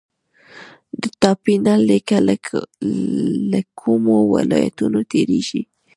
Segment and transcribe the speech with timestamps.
[1.01, 2.17] د ټاپي نل لیکه
[3.53, 5.61] له کومو ولایتونو تیریږي؟